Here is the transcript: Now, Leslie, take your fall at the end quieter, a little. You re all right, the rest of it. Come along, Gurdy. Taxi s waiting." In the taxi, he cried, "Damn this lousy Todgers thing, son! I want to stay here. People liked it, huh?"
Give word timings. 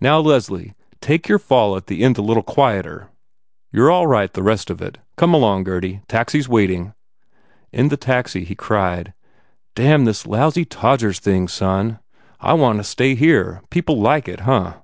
Now, 0.00 0.20
Leslie, 0.20 0.72
take 1.00 1.26
your 1.28 1.40
fall 1.40 1.76
at 1.76 1.88
the 1.88 2.04
end 2.04 2.14
quieter, 2.14 2.30
a 2.90 2.92
little. 2.92 3.08
You 3.72 3.86
re 3.88 3.92
all 3.92 4.06
right, 4.06 4.32
the 4.32 4.40
rest 4.44 4.70
of 4.70 4.80
it. 4.80 4.98
Come 5.16 5.34
along, 5.34 5.64
Gurdy. 5.64 6.00
Taxi 6.06 6.38
s 6.38 6.48
waiting." 6.48 6.94
In 7.72 7.88
the 7.88 7.96
taxi, 7.96 8.44
he 8.44 8.54
cried, 8.54 9.14
"Damn 9.74 10.04
this 10.04 10.28
lousy 10.28 10.64
Todgers 10.64 11.18
thing, 11.18 11.48
son! 11.48 11.98
I 12.38 12.52
want 12.52 12.78
to 12.78 12.84
stay 12.84 13.16
here. 13.16 13.62
People 13.68 13.98
liked 14.00 14.28
it, 14.28 14.42
huh?" 14.42 14.74